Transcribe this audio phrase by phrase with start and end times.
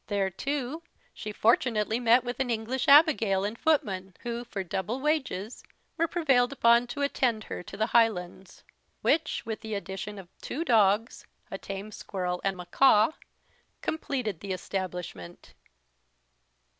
[0.07, 0.81] There, too,
[1.13, 5.63] she fortunately met with an English Abigail and footman, who, for double wages,
[5.95, 8.63] were prevailed upon to attend her to the Highlands;
[9.03, 13.11] which, with the addition of two dogs, a tame squirrel, and mackaw,
[13.83, 15.53] completed the establishment.